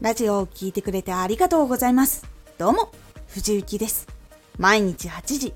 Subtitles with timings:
[0.00, 2.24] ラジオを聴いてくれてありがとうございます。
[2.56, 2.90] どうも、
[3.28, 4.08] 藤幸です。
[4.56, 5.52] 毎日8時、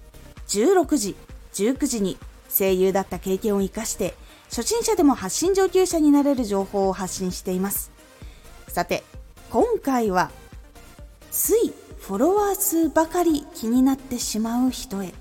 [0.48, 1.16] 16時、
[1.54, 2.18] 19時に
[2.50, 4.14] 声優だった経験を活かして、
[4.50, 7.90] 初心者でも発信上級者になれる情報を発信しています。
[8.68, 9.02] さて、
[9.50, 10.30] 今回は、
[11.30, 15.14] ついフォロワー数ばかり気になってしまう人へ。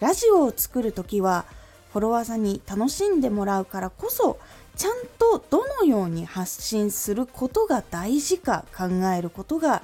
[0.00, 1.44] ラジオを作るときは、
[1.92, 4.38] フォロワーさんに楽しんでもらうからこそ、
[4.76, 8.84] ちゃんとどのように発信することが大事か考
[9.16, 9.82] えることが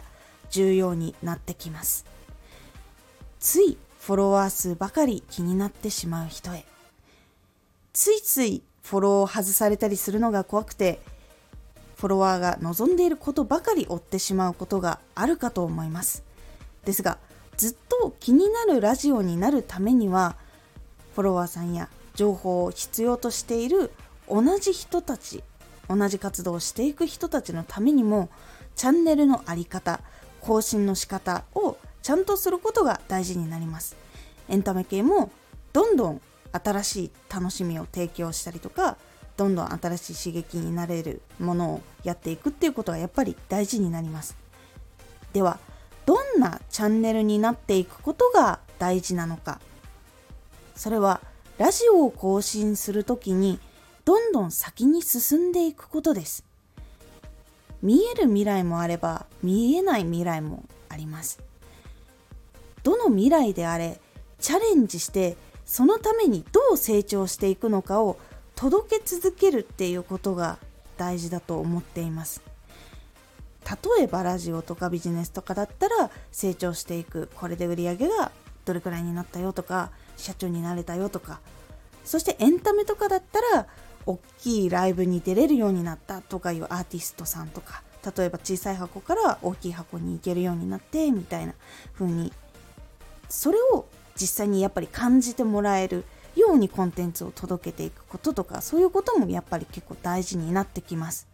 [0.51, 2.07] 重要になってきます。
[3.41, 6.65] ついフォロワー数ばかり気になってしまう人へ。
[7.93, 11.01] ついついフォローを外されたりするのが怖くて、
[11.97, 16.23] フォロワーが望んでいることばかり追ってしまうことがあるかと思います。
[16.85, 17.19] ですが、
[17.57, 20.37] ずっと気になるラジオになるためには、
[21.15, 23.91] フォロワーさんや情報を必要としている
[24.31, 25.43] 同じ人たち、
[25.89, 28.29] 同じ活動をしていく人たちのためにも、
[28.77, 30.01] チャンネルのあり方、
[30.41, 33.97] 更新の仕方をちゃんとすることが大事になります。
[34.49, 35.31] エンタメ系も
[35.73, 36.21] どんどん
[36.53, 38.97] 新しい楽しみを提供したりとか、
[39.37, 44.37] どんどん新しい刺激になれるものをやっていくっていうことがやっぱり大事になります。
[45.33, 45.59] では、
[46.07, 49.61] どんなチャンネルになっていくことが大事なのか。
[50.75, 51.21] それは、
[51.59, 53.61] ラジオを更新するときに、
[54.09, 56.43] どんどん先に進んでいくことです。
[57.83, 61.43] 見える未来もあれば、見えない未来もあります。
[62.83, 64.01] どの未来であれ、
[64.41, 65.37] チャレンジして、
[65.67, 68.19] そのためにどう成長していくのかを
[68.55, 70.57] 届け続けるっていうことが
[70.97, 72.41] 大事だと思っています
[73.99, 78.33] 例えばラジオとかビジネスとかだったら成長していくこれで売り上げが
[78.65, 81.41] どれくらいになったよとか社長になれたよとか
[82.05, 83.67] そしてエンタメとかだったら
[84.09, 87.83] 大きいライブに出れるようになったとかいうアーティストさんとか
[88.17, 91.55] 例えば小さい箱から大きい箱に行けるようになってみたいな
[91.93, 92.33] 風に
[93.29, 93.87] それを
[94.19, 96.05] 実際にやっぱり感じてもらえる
[96.37, 101.29] ようにコンテンツを届けていくこととかそういうこともやっぱり結構大事になってきます。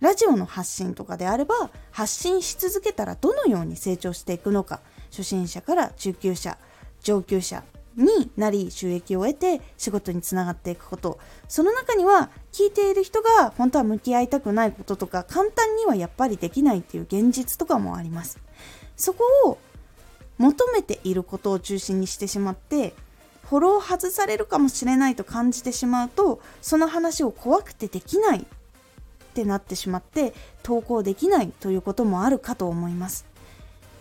[0.00, 6.56] ラジオの発信とかであれば発信し続けたらどのように成長していくのか初心者から中級者
[7.02, 7.62] 上級者
[7.96, 11.18] になり収益を得て仕事につながっていくこと。
[11.48, 18.38] その中には聞いている人が本当は向き合いたくないこととか簡単にはやっぱりできないっていう現実とかもあります。
[18.96, 19.58] そこを
[20.38, 22.94] 求めていることを中心にしてしまって
[23.44, 33.26] フォロー外されるかもしれないと感じてしまうとその話を怖くてできないってなってしまって投稿できないということもあるかと思います。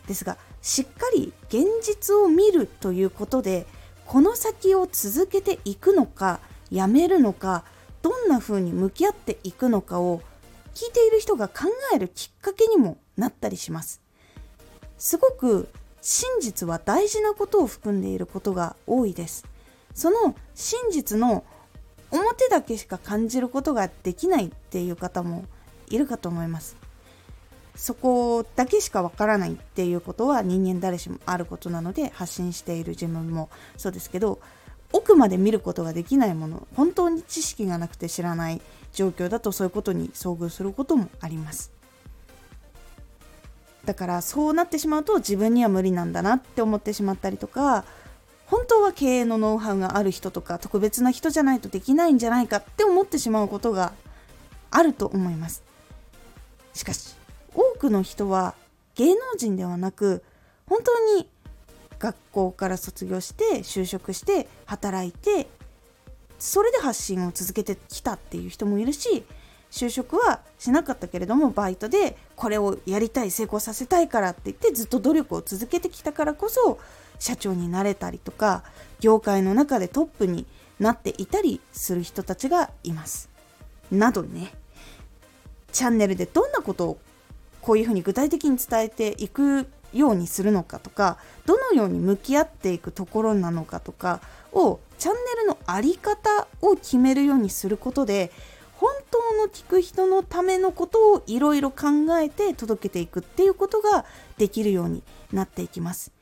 [0.07, 3.67] ですがしっかり現実を見るということで
[4.09, 6.39] この先を続けていくのか
[6.71, 7.63] やめるのか
[8.01, 10.23] どんな風に向き合っていくのかを
[10.73, 14.01] 聞いている人が考えるきっかけにもなったりします。
[14.97, 15.69] すごく
[16.01, 19.45] 真実は大事なことを含んでいることが多いです。
[19.93, 21.43] その真実の
[22.09, 25.45] 表だけしか感じることができないっていう方も
[25.87, 26.77] いるかと思います。
[27.79, 34.41] そこだけしかわからないっていうことは人間誰しもあることなので発信している自分もそうですけど
[34.91, 41.71] 奥まで見ることができないもの本当に知識がなくて知らない状況だとそういうことに遭遇することもあります。
[43.85, 47.85] だからそうなってしまうと自分には無理なんだなって思ってしまったりとか
[48.45, 53.93] 本当は経営のノウハウがある人とか特別な人じゃないとできないんじゃないかって思ってしまうことが
[54.69, 55.63] あると思います。
[56.73, 57.18] しかし
[57.79, 58.53] くの人は
[58.95, 60.23] 芸能人ではなく
[60.67, 61.27] 本当に
[61.97, 65.47] 学校から卒業して就職して働いて
[66.37, 69.23] それで発信を続けてきたっていう人もいるし
[69.71, 76.79] 就職はしなかったけれどもバイトでこれをやりたい成功させたいからって言ってずっと努力を続けてきたからこそ
[77.19, 78.63] 社長になれたりとか
[78.99, 80.45] 業界の中でトップに
[80.79, 83.29] なっていたりする人たちがいます。
[83.91, 84.53] などね。
[85.71, 86.99] チャンネルでどんなことを
[87.61, 94.21] こういうふうに具体的に伝えていくようにするのかとかどのように向き合っていくところなのかとか
[94.51, 98.31] をチャンネルの在り方を決めるようにすることで
[98.73, 101.87] 本当の聞く人のためのことをいろいろ考
[102.19, 104.05] えて届けていくっていうことが
[104.37, 105.03] できるように
[105.33, 106.13] なっていきます。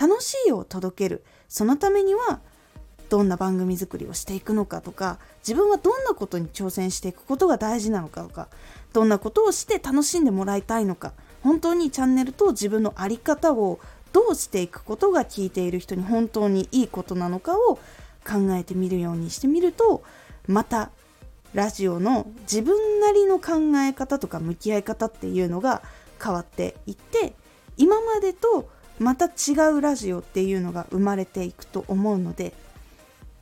[0.00, 1.24] 楽しいを届ける。
[1.48, 2.40] そのためには
[3.08, 8.48] どんな番組作りをしていくのかとか自分はどんなことに挑戦していくことが大事なのかとか
[8.92, 11.12] どんなことをして楽しんでもらいたいのか
[11.42, 13.78] 本当にチャンネルと自分の在り方を
[14.12, 17.78] どうしていくことが聞いている人に本当にいいことなのかを
[18.26, 20.02] 考えてみるようにしてみると
[20.46, 20.90] また
[21.54, 25.82] ラジオの自分なりの考え方とか向き合い方っていうのが
[26.22, 27.34] 変わっていって
[27.76, 28.68] 今までと
[28.98, 32.52] また違うラジオっていうのが生まれていくと思うので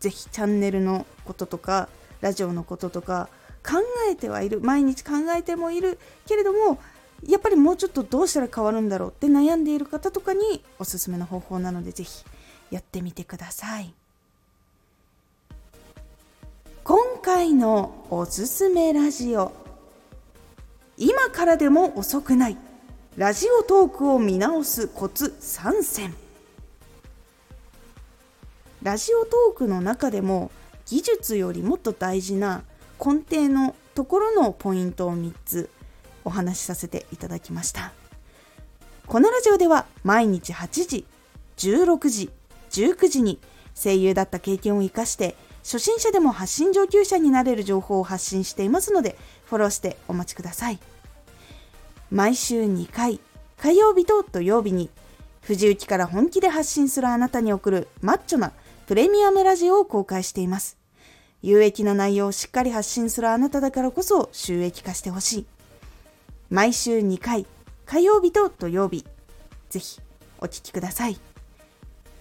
[0.01, 1.89] 是非チャンネルのこととか
[2.21, 3.29] ラジオのこととか
[3.65, 3.75] 考
[4.11, 6.79] えてはいる毎日考えてもいるけれども
[7.27, 12.25] やっぱりもうちょっとどうしたら変わるんだろうって悩んでいる方とかにおすすめの方法なので是非
[12.71, 13.93] やってみてください。
[16.85, 19.53] 今回のおすすめラジオ。
[20.97, 22.57] 今からでも遅くない。
[23.17, 26.15] ラジオトークを見直すコツ3選
[28.87, 30.53] ラジオトークの中でも
[30.85, 32.63] 技術よりもっと大事な
[33.05, 35.71] 根底のところのポイントを3つ
[36.25, 37.93] お話しさせていただきました。
[39.09, 41.05] このラジオでは毎日8時
[41.57, 42.31] 16時
[42.71, 43.41] 19時に
[43.75, 45.35] 声優だった経験を生かして
[45.65, 50.79] 初心者でも発信上級者になれる情報を発信していますのでフォローしてお待ちください。
[52.13, 53.19] 毎週2回、
[53.61, 54.91] 火曜日と土曜日に、
[55.41, 58.53] 藤雪から本気で発信するあなたに送るマッチョな
[58.87, 60.79] プレミアムラジオを公開しています。
[61.43, 65.47] 有益な内容をしっかり発信するあなただからこそ収益化してほしい。
[66.51, 67.47] 毎週2回、
[67.85, 69.05] 火曜日と土曜日。
[69.71, 70.01] ぜひ
[70.39, 71.19] お聴きください。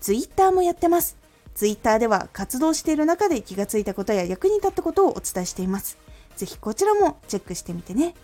[0.01, 1.17] ツイッターもやってます。
[1.53, 5.97] ツイッターでは活動している中で気がついたことや役に立ったことをお伝えしています。
[6.35, 8.15] ぜひこちらもチェックしてみてね。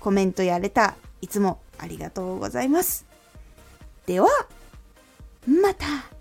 [0.00, 3.06] コメントやレター、いつもありがとうございます。
[4.04, 4.28] では、
[5.46, 6.15] また。